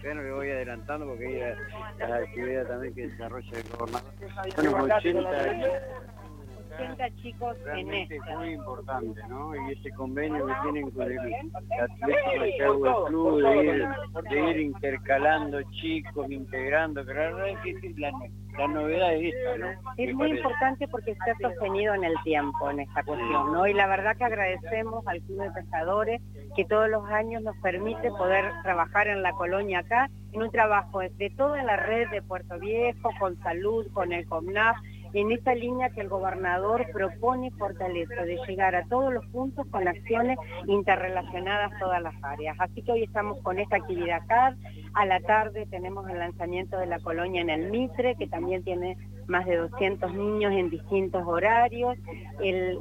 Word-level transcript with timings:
Bueno, 0.00 0.22
le 0.22 0.30
voy 0.30 0.48
adelantando 0.48 1.06
porque 1.06 1.26
hay 1.26 1.56
las 1.98 2.22
actividades 2.22 2.68
también 2.68 2.94
que 2.94 3.08
desarrolla 3.08 3.50
el 3.58 3.68
gobernador. 3.76 4.12
Bueno, 4.54 4.94
80, 4.94 5.28
80 6.78 7.10
chicos 7.22 7.56
en 7.76 7.94
es 7.94 8.08
muy 8.36 8.52
importante, 8.52 9.20
¿no? 9.28 9.54
Y 9.54 9.72
ese 9.72 9.90
convenio 9.92 10.46
que 10.46 10.52
tienen 10.62 10.90
con 10.90 11.10
el 11.10 11.18
Atlético 11.18 12.44
de 12.44 12.54
Chihuahua 12.56 13.06
Club 13.08 13.42
de 13.42 13.64
ir, 13.64 13.88
de 14.30 14.50
ir 14.50 14.60
intercalando 14.60 15.62
chicos, 15.72 16.30
integrando, 16.30 17.04
que 17.04 17.14
la 17.14 17.20
verdad 17.20 17.48
es 17.48 17.58
que 17.60 17.94
la, 17.96 18.12
la 18.58 18.68
novedad 18.68 19.14
es 19.14 19.34
esta, 19.34 19.58
¿no? 19.58 19.92
Es 19.96 20.14
muy 20.14 20.30
importante 20.30 20.88
porque 20.88 21.12
está 21.12 21.34
sostenido 21.40 21.94
en 21.94 22.04
el 22.04 22.14
tiempo 22.24 22.70
en 22.70 22.80
esta 22.80 23.02
cuestión, 23.02 23.52
¿no? 23.52 23.66
Y 23.66 23.74
la 23.74 23.86
verdad 23.86 24.16
que 24.16 24.24
agradecemos 24.24 25.06
al 25.06 25.20
Club 25.22 25.42
de 25.42 25.50
Pescadores 25.50 26.22
que 26.56 26.64
todos 26.64 26.88
los 26.88 27.04
años 27.10 27.42
nos 27.42 27.56
permite 27.58 28.10
poder 28.10 28.44
trabajar 28.62 29.08
en 29.08 29.22
la 29.22 29.32
colonia 29.32 29.80
acá, 29.80 30.10
en 30.32 30.42
un 30.42 30.50
trabajo 30.50 31.00
de 31.00 31.30
toda 31.36 31.62
la 31.62 31.76
red 31.76 32.08
de 32.10 32.22
Puerto 32.22 32.58
Viejo, 32.58 33.10
con 33.18 33.38
salud, 33.42 33.86
con 33.92 34.12
el 34.12 34.26
COMNAF, 34.26 34.76
en 35.12 35.32
esta 35.32 35.54
línea 35.54 35.90
que 35.90 36.00
el 36.00 36.08
gobernador 36.08 36.86
propone 36.92 37.48
y 37.48 37.50
fortalece 37.50 38.14
de 38.14 38.38
llegar 38.46 38.74
a 38.74 38.84
todos 38.86 39.12
los 39.12 39.24
puntos 39.26 39.66
con 39.68 39.86
acciones 39.88 40.38
interrelacionadas 40.66 41.72
todas 41.78 42.02
las 42.02 42.14
áreas. 42.22 42.56
Así 42.60 42.82
que 42.82 42.92
hoy 42.92 43.04
estamos 43.04 43.40
con 43.42 43.58
esta 43.58 43.76
actividad 43.76 44.22
acá, 44.22 44.56
a 44.94 45.06
la 45.06 45.20
tarde 45.20 45.66
tenemos 45.66 46.08
el 46.08 46.18
lanzamiento 46.18 46.78
de 46.78 46.86
la 46.86 46.98
colonia 47.00 47.40
en 47.40 47.50
el 47.50 47.70
Mitre, 47.70 48.16
que 48.16 48.26
también 48.26 48.62
tiene 48.64 48.96
más 49.28 49.46
de 49.46 49.56
200 49.56 50.12
niños 50.14 50.52
en 50.52 50.70
distintos 50.70 51.22
horarios, 51.26 51.96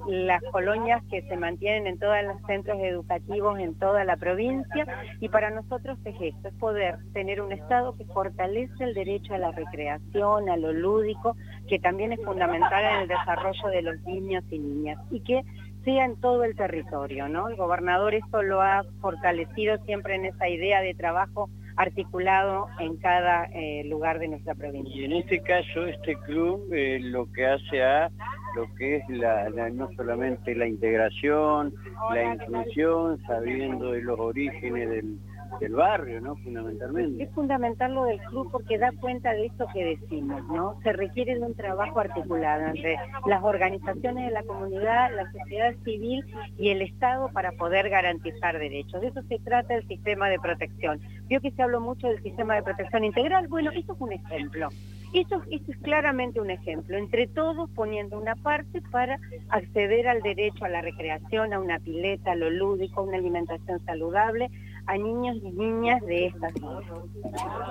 las 0.08 0.42
colonias 0.52 1.04
que 1.10 1.22
se 1.24 1.36
mantienen 1.36 1.88
en 1.88 2.00
todos 2.00 2.16
los 2.24 2.42
centros 2.48 2.80
educativos 2.80 3.60
en 3.60 3.76
toda 3.76 4.04
la 4.04 4.18
provincia 4.18 4.86
y 5.20 5.30
para 5.30 5.50
nosotros 5.50 5.98
es 6.06 6.16
esto, 6.20 6.48
es 6.48 6.54
poder 6.56 6.98
tener 7.14 7.42
un 7.42 7.52
Estado 7.52 7.96
que 7.98 8.06
fortalece 8.06 8.84
el 8.84 8.94
derecho 8.94 9.34
a 9.34 9.38
la 9.38 9.52
recreación, 9.52 10.50
a 10.50 10.58
lo 10.58 10.72
lúdico, 10.72 11.36
que 11.68 11.80
también 11.80 12.14
es 12.14 12.24
fundamental 12.24 12.84
en 12.84 13.02
el 13.02 13.08
desarrollo 13.08 13.68
de 13.70 13.82
los 13.82 14.02
niños 14.04 14.44
y 14.50 14.60
niñas 14.60 15.00
y 15.12 15.20
que 15.22 15.44
sea 15.84 16.06
en 16.06 16.20
todo 16.20 16.44
el 16.44 16.56
territorio, 16.56 17.30
¿no? 17.30 17.48
El 17.48 17.56
gobernador 17.56 18.14
esto 18.14 18.42
lo 18.44 18.62
ha 18.62 18.84
fortalecido 19.02 19.78
siempre 19.86 20.16
en 20.16 20.26
esa 20.26 20.50
idea 20.50 20.82
de 20.82 20.94
trabajo 20.94 21.50
articulado 21.78 22.68
en 22.80 22.98
cada 22.98 23.46
eh, 23.54 23.84
lugar 23.86 24.20
de 24.20 24.28
nuestra 24.28 24.56
provincia. 24.56 24.94
Y 24.96 25.06
en 25.06 25.14
este 25.14 25.42
caso, 25.42 25.86
este 25.86 26.16
club 26.26 26.68
eh, 26.74 27.00
lo 27.00 27.32
que 27.32 27.46
hace 27.46 27.84
a 27.84 28.10
lo 28.56 28.74
que 28.76 28.98
es 28.98 29.04
la, 29.10 29.50
no 29.70 29.88
solamente 29.96 30.56
la 30.56 30.68
integración, 30.68 31.74
la 32.12 32.34
inclusión, 32.34 33.22
sabiendo 33.28 33.92
de 33.92 34.02
los 34.02 34.20
orígenes 34.20 34.90
del, 34.90 35.20
del 35.60 35.74
barrio, 35.74 36.22
¿no? 36.22 36.36
Fundamentalmente. 36.38 37.24
Es 37.24 37.32
fundamental 37.32 37.94
lo 37.94 38.06
del 38.06 38.20
club 38.20 38.50
porque 38.52 38.78
da 38.78 38.92
cuenta 39.00 39.34
de 39.34 39.48
esto 39.48 39.66
que 39.74 39.84
decimos, 39.86 40.44
¿no? 40.48 40.80
Se 40.84 40.94
requiere 40.94 41.36
de 41.36 41.46
un 41.46 41.56
trabajo 41.56 42.00
articulado 42.00 42.68
entre 42.68 42.98
las 43.26 43.44
organizaciones 43.44 44.26
de 44.26 44.32
la 44.32 44.44
comunidad, 44.44 45.16
la 45.16 45.32
sociedad 45.32 45.74
civil 45.84 46.26
y 46.58 46.70
el 46.70 46.82
Estado 46.82 47.30
para 47.30 47.52
poder 47.54 47.90
garantizar 47.90 48.58
derechos. 48.58 49.02
De 49.02 49.08
eso 49.08 49.22
se 49.24 49.40
trata 49.40 49.76
el 49.76 49.88
sistema 49.88 50.30
de 50.30 50.40
protección. 50.40 51.00
Vio 51.28 51.42
que 51.42 51.52
se 51.52 51.62
habló 51.62 51.82
mucho 51.82 52.08
del 52.08 52.22
sistema 52.24 52.56
de 52.56 52.64
protección 52.64 53.04
integral. 53.04 53.48
Bueno, 53.48 53.72
esto 53.72 53.94
es 53.94 54.02
un 54.02 54.14
ejemplo. 54.14 54.70
Esto, 55.14 55.42
esto 55.50 55.72
es 55.72 55.78
claramente 55.78 56.42
un 56.42 56.50
ejemplo, 56.50 56.98
entre 56.98 57.28
todos 57.28 57.70
poniendo 57.72 58.20
una 58.20 58.36
parte 58.36 58.82
para 58.92 59.18
acceder 59.50 60.08
al 60.08 60.22
derecho 60.22 60.66
a 60.66 60.70
la 60.70 60.82
recreación, 60.82 61.54
a 61.54 61.60
una 61.60 61.80
pileta, 61.80 62.34
a 62.34 62.36
lo 62.36 62.50
lúdico, 62.50 63.00
a 63.00 63.04
una 63.04 63.18
alimentación 63.18 63.80
saludable, 63.86 64.50
a 64.88 64.98
niños 64.98 65.38
y 65.44 65.52
niñas 65.52 66.02
de 66.06 66.28
esta 66.28 66.50
zona. 66.60 66.82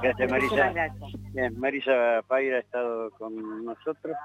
Gracias, 0.03 0.31
Marisa. 0.31 0.71
Gracias. 0.73 1.33
Bien, 1.33 1.59
Marisa 1.59 2.23
Paira 2.29 2.57
ha 2.57 2.61
estado 2.61 3.11
con 3.13 3.65
nosotros. 3.65 4.17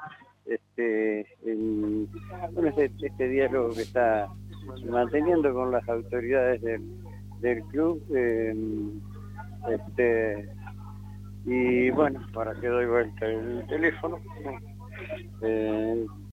Este, 0.46 1.22
en, 1.46 2.08
bueno, 2.54 2.70
este, 2.70 2.92
este 3.06 3.28
diálogo 3.28 3.74
que 3.74 3.82
está 3.84 4.28
manteniendo 4.90 5.54
con 5.54 5.72
las 5.72 5.88
autoridades 5.88 6.62
del, 6.62 6.82
del 7.40 7.64
club. 7.66 8.04
eh, 8.16 8.54
este, 9.70 10.50
y 11.46 11.90
bueno, 11.92 12.20
para 12.34 12.54
que 12.56 12.68
doy 12.68 12.86
vuelta 12.86 13.26
el 13.26 13.66
teléfono. 13.68 14.20
Eh, 15.42 16.06